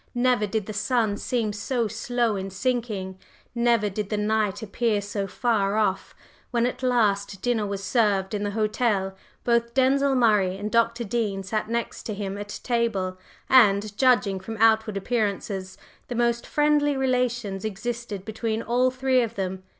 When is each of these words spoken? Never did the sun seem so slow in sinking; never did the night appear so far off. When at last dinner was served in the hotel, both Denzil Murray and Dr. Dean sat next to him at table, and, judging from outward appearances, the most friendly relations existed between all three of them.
Never 0.15 0.47
did 0.47 0.65
the 0.65 0.73
sun 0.73 1.15
seem 1.17 1.53
so 1.53 1.87
slow 1.87 2.35
in 2.35 2.49
sinking; 2.49 3.19
never 3.53 3.87
did 3.87 4.09
the 4.09 4.17
night 4.17 4.63
appear 4.63 4.99
so 4.99 5.27
far 5.27 5.77
off. 5.77 6.15
When 6.49 6.65
at 6.65 6.81
last 6.81 7.39
dinner 7.43 7.67
was 7.67 7.83
served 7.83 8.33
in 8.33 8.41
the 8.41 8.49
hotel, 8.49 9.15
both 9.43 9.75
Denzil 9.75 10.15
Murray 10.15 10.57
and 10.57 10.71
Dr. 10.71 11.03
Dean 11.03 11.43
sat 11.43 11.69
next 11.69 12.01
to 12.07 12.15
him 12.15 12.35
at 12.35 12.61
table, 12.63 13.19
and, 13.47 13.95
judging 13.95 14.39
from 14.39 14.57
outward 14.57 14.97
appearances, 14.97 15.77
the 16.07 16.15
most 16.15 16.47
friendly 16.47 16.97
relations 16.97 17.63
existed 17.63 18.25
between 18.25 18.63
all 18.63 18.89
three 18.89 19.21
of 19.21 19.35
them. 19.35 19.61